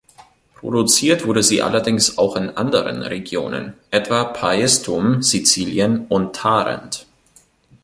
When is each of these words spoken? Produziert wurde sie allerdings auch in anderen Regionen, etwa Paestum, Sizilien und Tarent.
Produziert 0.55 1.27
wurde 1.27 1.43
sie 1.43 1.61
allerdings 1.61 2.17
auch 2.17 2.35
in 2.35 2.49
anderen 2.49 3.03
Regionen, 3.03 3.75
etwa 3.91 4.23
Paestum, 4.23 5.21
Sizilien 5.21 6.07
und 6.07 6.35
Tarent. 6.35 7.05